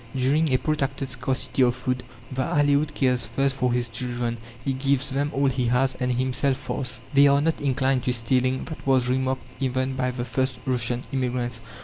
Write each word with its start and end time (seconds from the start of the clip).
During 0.15 0.51
a 0.51 0.57
protracted 0.57 1.11
scarcity 1.11 1.61
of 1.61 1.75
food, 1.75 2.01
the 2.31 2.41
Aleoute 2.41 2.95
cares 2.95 3.27
first 3.27 3.55
for 3.55 3.71
his 3.71 3.87
children; 3.87 4.39
he 4.65 4.73
gives 4.73 5.11
them 5.11 5.29
all 5.31 5.45
he 5.45 5.65
has, 5.67 5.93
and 5.93 6.11
himself 6.13 6.57
fasts. 6.57 7.01
They 7.13 7.27
are 7.27 7.39
not 7.39 7.61
inclined 7.61 8.01
to 8.05 8.11
stealing; 8.13 8.63
that 8.65 8.87
was 8.87 9.07
remarked 9.07 9.43
even 9.59 9.95
by 9.95 10.09
the 10.09 10.25
first 10.25 10.57
Russian 10.65 11.03
immigrants. 11.11 11.61